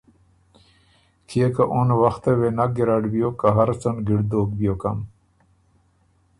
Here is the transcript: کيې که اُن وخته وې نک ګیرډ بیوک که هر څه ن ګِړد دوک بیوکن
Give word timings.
کيې 1.27 1.47
که 1.55 1.63
اُن 1.77 1.89
وخته 2.03 2.31
وې 2.39 2.49
نک 2.57 2.69
ګیرډ 2.75 3.03
بیوک 3.13 3.35
که 3.41 3.47
هر 3.57 3.69
څه 3.81 3.89
ن 3.93 3.97
ګِړد 4.07 4.27
دوک 4.31 4.49
بیوکن 4.59 4.97